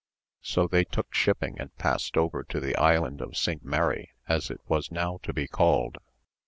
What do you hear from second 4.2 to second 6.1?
as it was now to be called.